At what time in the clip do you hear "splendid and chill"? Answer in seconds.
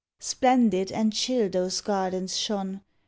0.17-1.47